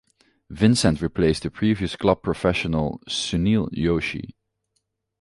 Vincent 0.49 0.99
replaced 0.99 1.43
the 1.43 1.51
previous 1.51 1.95
club 1.95 2.23
professional, 2.23 2.99
Sunil 3.07 3.71
Joshi. 3.71 4.33